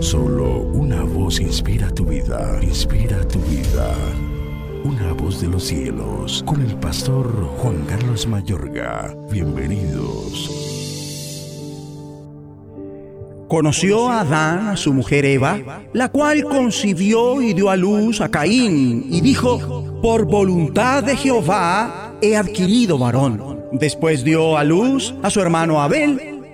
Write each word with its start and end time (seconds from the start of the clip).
Solo 0.00 0.60
una 0.72 1.02
voz 1.02 1.40
inspira 1.40 1.90
tu 1.90 2.04
vida, 2.04 2.58
inspira 2.62 3.26
tu 3.28 3.38
vida. 3.40 3.94
Una 4.84 5.12
voz 5.12 5.40
de 5.40 5.48
los 5.48 5.64
cielos, 5.64 6.42
con 6.46 6.60
el 6.60 6.74
pastor 6.76 7.26
Juan 7.58 7.84
Carlos 7.86 8.26
Mayorga. 8.26 9.14
Bienvenidos. 9.30 10.50
Conoció 13.48 14.08
a 14.08 14.20
Adán, 14.20 14.68
a 14.68 14.76
su 14.76 14.92
mujer 14.92 15.24
Eva, 15.24 15.58
la 15.92 16.10
cual 16.10 16.44
concibió 16.44 17.40
y 17.40 17.54
dio 17.54 17.70
a 17.70 17.76
luz 17.76 18.20
a 18.20 18.28
Caín, 18.28 19.06
y 19.08 19.20
dijo, 19.20 19.84
por 20.02 20.24
voluntad 20.24 21.04
de 21.04 21.16
Jehová 21.16 22.12
he 22.20 22.36
adquirido 22.36 22.98
varón. 22.98 23.62
Después 23.72 24.24
dio 24.24 24.56
a 24.56 24.64
luz 24.64 25.14
a 25.22 25.30
su 25.30 25.40
hermano 25.40 25.80
Abel, 25.80 26.35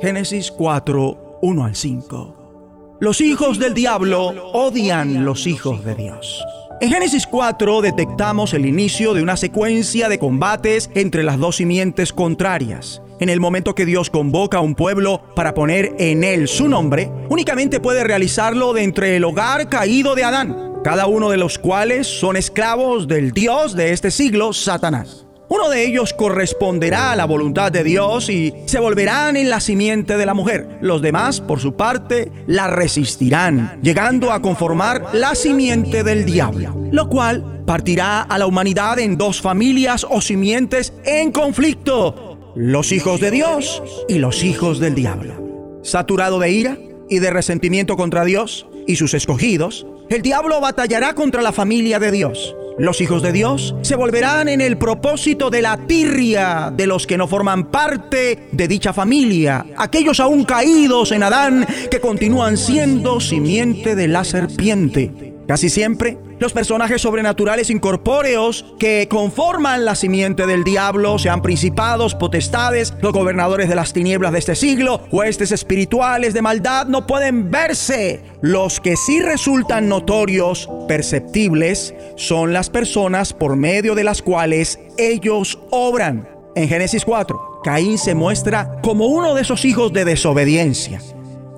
Génesis 0.00 0.50
4, 0.50 1.38
1 1.40 1.64
al 1.64 1.76
5. 1.76 2.96
Los 3.00 3.20
hijos 3.20 3.58
del 3.58 3.74
diablo 3.74 4.50
odian 4.52 5.24
los 5.24 5.46
hijos 5.46 5.84
de 5.84 5.94
Dios. 5.94 6.44
En 6.80 6.90
Génesis 6.90 7.26
4 7.26 7.80
detectamos 7.80 8.54
el 8.54 8.66
inicio 8.66 9.14
de 9.14 9.22
una 9.22 9.36
secuencia 9.36 10.08
de 10.08 10.18
combates 10.18 10.90
entre 10.94 11.22
las 11.22 11.38
dos 11.38 11.56
simientes 11.56 12.12
contrarias. 12.12 13.02
En 13.20 13.28
el 13.28 13.38
momento 13.38 13.76
que 13.76 13.86
Dios 13.86 14.10
convoca 14.10 14.58
a 14.58 14.62
un 14.62 14.74
pueblo 14.74 15.22
para 15.36 15.54
poner 15.54 15.94
en 15.98 16.24
él 16.24 16.48
su 16.48 16.68
nombre, 16.68 17.10
únicamente 17.28 17.78
puede 17.78 18.02
realizarlo 18.02 18.72
de 18.72 18.82
entre 18.82 19.16
el 19.16 19.24
hogar 19.24 19.68
caído 19.68 20.16
de 20.16 20.24
Adán, 20.24 20.72
cada 20.82 21.06
uno 21.06 21.30
de 21.30 21.36
los 21.36 21.58
cuales 21.58 22.08
son 22.08 22.36
esclavos 22.36 23.06
del 23.06 23.30
Dios 23.30 23.76
de 23.76 23.92
este 23.92 24.10
siglo, 24.10 24.52
Satanás. 24.52 25.24
Uno 25.48 25.68
de 25.68 25.84
ellos 25.86 26.14
corresponderá 26.14 27.12
a 27.12 27.16
la 27.16 27.26
voluntad 27.26 27.70
de 27.70 27.84
Dios 27.84 28.30
y 28.30 28.54
se 28.64 28.80
volverán 28.80 29.36
en 29.36 29.50
la 29.50 29.60
simiente 29.60 30.16
de 30.16 30.24
la 30.24 30.32
mujer. 30.32 30.78
Los 30.80 31.02
demás, 31.02 31.40
por 31.40 31.60
su 31.60 31.74
parte, 31.74 32.32
la 32.46 32.66
resistirán, 32.68 33.78
llegando 33.82 34.32
a 34.32 34.40
conformar 34.40 35.10
la 35.12 35.34
simiente 35.34 36.02
del 36.02 36.24
diablo, 36.24 36.74
lo 36.90 37.08
cual 37.10 37.62
partirá 37.66 38.22
a 38.22 38.38
la 38.38 38.46
humanidad 38.46 38.98
en 38.98 39.18
dos 39.18 39.42
familias 39.42 40.06
o 40.08 40.22
simientes 40.22 40.94
en 41.04 41.30
conflicto, 41.30 42.52
los 42.56 42.90
hijos 42.92 43.20
de 43.20 43.30
Dios 43.30 43.82
y 44.08 44.18
los 44.18 44.44
hijos 44.44 44.80
del 44.80 44.94
diablo. 44.94 45.80
Saturado 45.82 46.38
de 46.38 46.50
ira 46.50 46.78
y 47.10 47.18
de 47.18 47.30
resentimiento 47.30 47.96
contra 47.96 48.24
Dios 48.24 48.66
y 48.86 48.96
sus 48.96 49.12
escogidos, 49.12 49.86
el 50.08 50.22
diablo 50.22 50.60
batallará 50.62 51.14
contra 51.14 51.42
la 51.42 51.52
familia 51.52 51.98
de 51.98 52.10
Dios 52.10 52.56
los 52.78 53.00
hijos 53.00 53.22
de 53.22 53.32
Dios 53.32 53.74
se 53.82 53.96
volverán 53.96 54.48
en 54.48 54.60
el 54.60 54.76
propósito 54.76 55.50
de 55.50 55.62
la 55.62 55.76
tirria 55.86 56.72
de 56.74 56.86
los 56.86 57.06
que 57.06 57.16
no 57.16 57.28
forman 57.28 57.70
parte 57.70 58.48
de 58.50 58.68
dicha 58.68 58.92
familia, 58.92 59.66
aquellos 59.76 60.20
aún 60.20 60.44
caídos 60.44 61.12
en 61.12 61.22
Adán 61.22 61.66
que 61.90 62.00
continúan 62.00 62.56
siendo 62.56 63.20
simiente 63.20 63.94
de 63.94 64.08
la 64.08 64.24
serpiente. 64.24 65.33
Casi 65.46 65.68
siempre, 65.68 66.16
los 66.38 66.54
personajes 66.54 67.02
sobrenaturales 67.02 67.68
incorpóreos 67.68 68.64
que 68.78 69.08
conforman 69.10 69.84
la 69.84 69.94
simiente 69.94 70.46
del 70.46 70.64
diablo, 70.64 71.18
sean 71.18 71.42
principados, 71.42 72.14
potestades, 72.14 72.94
los 73.02 73.12
gobernadores 73.12 73.68
de 73.68 73.74
las 73.74 73.92
tinieblas 73.92 74.32
de 74.32 74.38
este 74.38 74.54
siglo, 74.54 75.02
huestes 75.10 75.52
espirituales 75.52 76.32
de 76.32 76.40
maldad, 76.40 76.86
no 76.86 77.06
pueden 77.06 77.50
verse. 77.50 78.22
Los 78.40 78.80
que 78.80 78.96
sí 78.96 79.20
resultan 79.20 79.88
notorios, 79.88 80.68
perceptibles, 80.88 81.94
son 82.16 82.54
las 82.54 82.70
personas 82.70 83.34
por 83.34 83.56
medio 83.56 83.94
de 83.94 84.04
las 84.04 84.22
cuales 84.22 84.78
ellos 84.96 85.58
obran. 85.70 86.28
En 86.54 86.68
Génesis 86.68 87.04
4, 87.04 87.60
Caín 87.64 87.98
se 87.98 88.14
muestra 88.14 88.80
como 88.82 89.06
uno 89.06 89.34
de 89.34 89.42
esos 89.42 89.64
hijos 89.64 89.92
de 89.92 90.04
desobediencia 90.04 91.00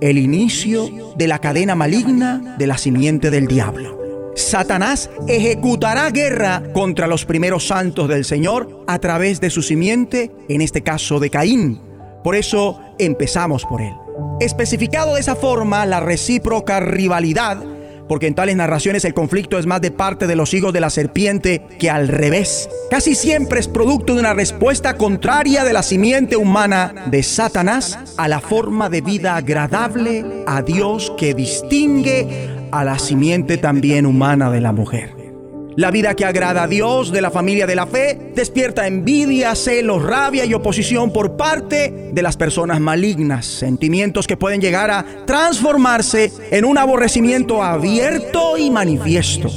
el 0.01 0.19
inicio 0.19 1.15
de 1.17 1.29
la 1.29 1.39
cadena 1.39 1.75
maligna 1.75 2.57
de 2.59 2.67
la 2.67 2.79
simiente 2.79 3.31
del 3.31 3.47
diablo. 3.47 3.97
Satanás 4.35 5.09
ejecutará 5.29 6.11
guerra 6.11 6.63
contra 6.75 7.07
los 7.07 7.25
primeros 7.25 7.67
santos 7.67 8.09
del 8.09 8.25
Señor 8.25 8.85
a 8.87 8.99
través 8.99 9.41
de 9.41 9.49
su 9.49 9.63
simiente, 9.63 10.31
en 10.49 10.61
este 10.61 10.83
caso 10.83 11.19
de 11.19 11.31
Caín. 11.31 11.81
Por 12.23 12.37
eso 12.37 12.79
empezamos 12.99 13.65
por 13.65 13.81
él. 13.81 13.95
Especificado 14.41 15.15
de 15.15 15.21
esa 15.21 15.37
forma 15.37 15.87
la 15.87 16.01
recíproca 16.01 16.81
rivalidad 16.81 17.65
porque 18.09 18.27
en 18.27 18.35
tales 18.35 18.57
narraciones 18.57 19.05
el 19.05 19.15
conflicto 19.15 19.59
es 19.59 19.67
más 19.67 19.81
de 19.81 19.91
parte 19.91 20.27
de 20.27 20.37
los 20.37 20.55
hijos 20.55 20.73
de 20.73 20.81
la 20.81 20.91
serpiente 20.91 21.63
que 21.79 21.91
al 21.91 22.09
revés. 22.09 22.69
Casi 22.91 23.15
siempre 23.15 23.61
es 23.61 23.69
producto 23.69 24.15
de 24.15 24.21
una 24.21 24.35
respuesta 24.35 24.97
contraria 24.97 25.65
de 25.65 25.73
la 25.73 25.83
simiente 25.83 26.37
humana 26.37 27.07
de 27.11 27.23
Satanás 27.23 27.99
a 28.17 28.29
la 28.29 28.41
forma 28.41 28.89
de 28.89 29.01
vida 29.01 29.37
agradable 29.37 30.25
a 30.47 30.63
Dios 30.63 31.13
que 31.19 31.35
distingue 31.35 32.49
a 32.71 32.85
la 32.85 32.99
simiente 32.99 33.59
también 33.59 34.07
humana 34.07 34.51
de 34.51 34.61
la 34.61 34.73
mujer. 34.73 35.26
La 35.77 35.91
vida 35.91 36.15
que 36.15 36.25
agrada 36.25 36.63
a 36.63 36.69
Dios 36.69 37.13
de 37.13 37.21
la 37.21 37.31
familia 37.31 37.67
de 37.67 37.77
la 37.77 37.87
fe 37.87 38.33
despierta 38.35 38.87
envidia, 38.87 39.55
celos, 39.55 40.03
rabia 40.03 40.47
y 40.47 40.55
oposición 40.55 41.13
por 41.13 41.37
parte 41.37 42.11
de 42.15 42.23
las 42.23 42.39
personas 42.39 42.81
malignas, 42.81 43.45
sentimientos 43.45 44.27
que 44.27 44.39
pueden 44.39 44.63
llegar 44.63 44.91
a 44.91 45.05
transformarse 45.27 46.33
en 46.51 46.65
un 46.65 46.79
aborrecimiento 46.79 47.63
abierto 47.63 48.57
y 48.57 48.71
manifiesto. 48.71 49.51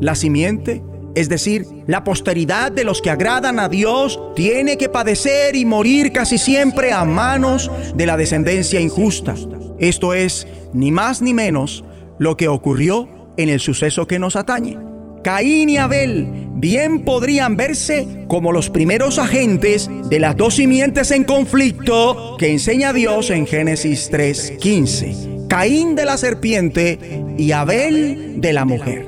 La 0.00 0.16
simiente, 0.16 0.82
es 1.14 1.28
decir, 1.28 1.66
la 1.86 2.02
posteridad 2.02 2.72
de 2.72 2.82
los 2.82 3.00
que 3.00 3.10
agradan 3.10 3.60
a 3.60 3.68
Dios, 3.68 4.20
tiene 4.34 4.76
que 4.76 4.88
padecer 4.88 5.54
y 5.54 5.64
morir 5.66 6.10
casi 6.10 6.38
siempre 6.38 6.92
a 6.92 7.04
manos 7.04 7.70
de 7.94 8.06
la 8.06 8.16
descendencia 8.16 8.80
injusta. 8.80 9.36
Esto 9.78 10.14
es, 10.14 10.48
ni 10.72 10.90
más 10.90 11.22
ni 11.22 11.32
menos, 11.32 11.84
lo 12.18 12.36
que 12.36 12.48
ocurrió 12.48 13.08
en 13.36 13.48
el 13.48 13.60
suceso 13.60 14.08
que 14.08 14.18
nos 14.18 14.34
atañe. 14.34 14.89
Caín 15.22 15.68
y 15.68 15.76
Abel 15.76 16.26
bien 16.54 17.04
podrían 17.04 17.56
verse 17.56 18.24
como 18.28 18.52
los 18.52 18.70
primeros 18.70 19.18
agentes 19.18 19.90
de 20.08 20.18
las 20.18 20.36
dos 20.36 20.54
simientes 20.54 21.10
en 21.10 21.24
conflicto 21.24 22.36
que 22.38 22.52
enseña 22.52 22.92
Dios 22.92 23.30
en 23.30 23.46
Génesis 23.46 24.10
3:15. 24.10 25.46
Caín 25.48 25.94
de 25.94 26.04
la 26.04 26.16
serpiente 26.16 26.98
y 27.36 27.52
Abel 27.52 28.40
de 28.40 28.52
la 28.52 28.64
mujer. 28.64 29.06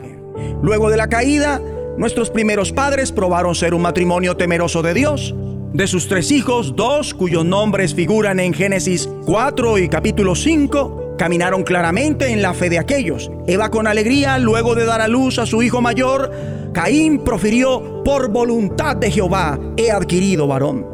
Luego 0.63 0.91
de 0.91 0.97
la 0.97 1.09
caída, 1.09 1.61
nuestros 1.97 2.31
primeros 2.31 2.73
padres 2.73 3.13
probaron 3.13 3.55
ser 3.55 3.75
un 3.75 3.83
matrimonio 3.83 4.37
temeroso 4.37 4.83
de 4.83 4.95
Dios. 4.95 5.35
De 5.73 5.87
sus 5.87 6.09
tres 6.09 6.31
hijos, 6.31 6.77
dos 6.77 7.15
cuyos 7.15 7.47
nombres 7.47 7.95
figuran 7.95 8.41
en 8.41 8.53
Génesis 8.53 9.09
4 9.25 9.79
y 9.79 9.89
capítulo 9.89 10.35
5, 10.35 11.02
Caminaron 11.23 11.63
claramente 11.63 12.33
en 12.33 12.43
la 12.43 12.53
fe 12.53 12.69
de 12.69 12.81
aquellos. 12.81 13.31
Eva 13.47 13.71
con 13.71 13.87
alegría, 13.87 14.39
luego 14.39 14.75
de 14.75 14.85
dar 14.85 15.01
a 15.01 15.07
luz 15.07 15.39
a 15.39 15.47
su 15.47 15.63
hijo 15.63 15.81
mayor, 15.81 16.33
Caín 16.75 17.23
profirió, 17.23 18.03
por 18.05 18.33
voluntad 18.33 18.97
de 18.97 19.09
Jehová 19.09 19.57
he 19.77 19.93
adquirido 19.93 20.49
varón. 20.49 20.85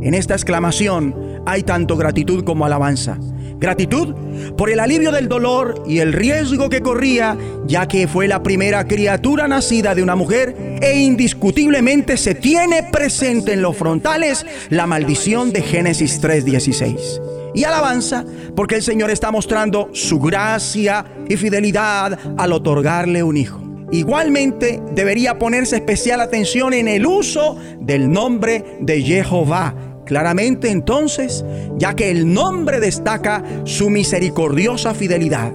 En 0.00 0.14
esta 0.14 0.34
exclamación 0.34 1.42
hay 1.44 1.64
tanto 1.64 1.96
gratitud 1.96 2.44
como 2.44 2.64
alabanza. 2.64 3.18
Gratitud 3.58 4.14
por 4.56 4.70
el 4.70 4.78
alivio 4.78 5.10
del 5.10 5.26
dolor 5.26 5.82
y 5.88 5.98
el 5.98 6.12
riesgo 6.12 6.68
que 6.68 6.80
corría, 6.80 7.36
ya 7.66 7.88
que 7.88 8.06
fue 8.06 8.28
la 8.28 8.44
primera 8.44 8.86
criatura 8.86 9.48
nacida 9.48 9.96
de 9.96 10.04
una 10.04 10.14
mujer 10.14 10.78
e 10.82 11.00
indiscutiblemente 11.00 12.16
se 12.16 12.36
tiene 12.36 12.84
presente 12.92 13.54
en 13.54 13.62
los 13.62 13.76
frontales 13.76 14.46
la 14.70 14.86
maldición 14.86 15.52
de 15.52 15.62
Génesis 15.62 16.20
3:16 16.20 17.43
y 17.54 17.64
alabanza 17.64 18.24
porque 18.56 18.76
el 18.76 18.82
Señor 18.82 19.10
está 19.10 19.30
mostrando 19.30 19.88
su 19.92 20.18
gracia 20.18 21.04
y 21.28 21.36
fidelidad 21.36 22.18
al 22.36 22.52
otorgarle 22.52 23.22
un 23.22 23.36
hijo. 23.36 23.60
Igualmente 23.92 24.82
debería 24.92 25.38
ponerse 25.38 25.76
especial 25.76 26.20
atención 26.20 26.72
en 26.74 26.88
el 26.88 27.06
uso 27.06 27.56
del 27.80 28.10
nombre 28.10 28.78
de 28.80 29.00
Jehová. 29.02 29.74
Claramente 30.04 30.70
entonces, 30.70 31.44
ya 31.78 31.94
que 31.94 32.10
el 32.10 32.32
nombre 32.32 32.80
destaca 32.80 33.42
su 33.64 33.90
misericordiosa 33.90 34.94
fidelidad. 34.94 35.52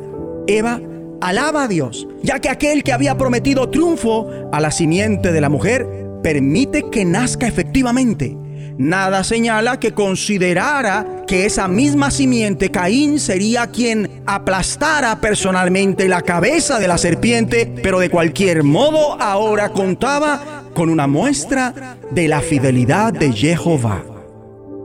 Eva 0.48 0.80
alaba 1.22 1.64
a 1.64 1.68
Dios, 1.68 2.08
ya 2.24 2.40
que 2.40 2.50
aquel 2.50 2.84
que 2.84 2.94
había 2.94 3.18
prometido 3.18 3.70
triunfo 3.70 4.30
a 4.52 4.60
la 4.60 4.72
simiente 4.72 5.32
de 5.32 5.42
la 5.42 5.50
mujer 5.50 5.86
permite 6.24 6.90
que 6.90 7.06
nazca 7.06 7.48
efectivamente 7.48 8.38
Nada 8.80 9.26
señala 9.26 9.78
que 9.78 9.94
considerara 9.94 11.26
que 11.28 11.46
esa 11.46 11.68
misma 11.68 12.12
simiente 12.12 12.72
Caín 12.72 13.20
sería 13.20 13.68
quien 13.68 14.22
aplastara 14.26 15.20
personalmente 15.20 16.08
la 16.08 16.22
cabeza 16.22 16.80
de 16.80 16.88
la 16.88 16.98
serpiente, 16.98 17.70
pero 17.84 18.00
de 18.00 18.10
cualquier 18.10 18.64
modo 18.64 19.22
ahora 19.22 19.68
contaba 19.74 20.64
con 20.74 20.90
una 20.90 21.08
muestra 21.08 21.98
de 22.12 22.30
la 22.30 22.40
fidelidad 22.40 23.12
de 23.12 23.34
Jehová. 23.34 24.02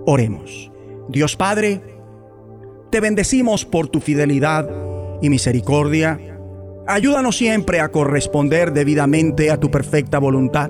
Oremos. 0.06 0.72
Dios 1.08 1.36
Padre, 1.36 1.80
te 2.90 2.98
bendecimos 2.98 3.64
por 3.64 3.86
tu 3.86 4.00
fidelidad 4.00 4.68
y 5.22 5.30
misericordia. 5.30 6.18
Ayúdanos 6.88 7.36
siempre 7.36 7.78
a 7.78 7.92
corresponder 7.92 8.72
debidamente 8.72 9.52
a 9.52 9.60
tu 9.60 9.70
perfecta 9.70 10.18
voluntad. 10.18 10.68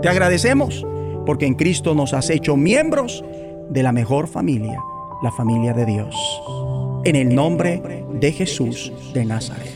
Te 0.00 0.08
agradecemos 0.08 0.86
porque 1.28 1.44
en 1.44 1.56
Cristo 1.56 1.94
nos 1.94 2.14
has 2.14 2.30
hecho 2.30 2.56
miembros 2.56 3.22
de 3.68 3.82
la 3.82 3.92
mejor 3.92 4.28
familia, 4.28 4.80
la 5.22 5.30
familia 5.30 5.74
de 5.74 5.84
Dios. 5.84 6.16
En 7.04 7.16
el 7.16 7.34
nombre 7.34 7.82
de 8.14 8.32
Jesús 8.32 8.90
de 9.12 9.26
Nazaret. 9.26 9.74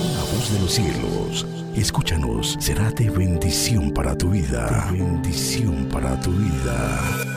La 0.00 0.20
voz 0.20 0.52
de 0.52 0.58
los 0.58 0.72
cielos, 0.72 1.46
escúchanos, 1.76 2.56
será 2.58 2.90
de 2.90 3.08
bendición 3.08 3.92
para 3.92 4.18
tu 4.18 4.30
vida. 4.30 4.88
bendición 4.90 5.88
para 5.92 6.18
tu 6.18 6.32
vida. 6.32 7.27